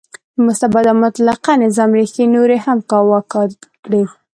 د 0.35 0.37
مستبد 0.47 0.85
او 0.91 0.97
مطلقه 1.05 1.51
نظام 1.63 1.89
ریښې 1.99 2.23
نورې 2.35 2.57
هم 2.65 2.77
کاواکه 2.91 3.41
کړې. 3.83 4.03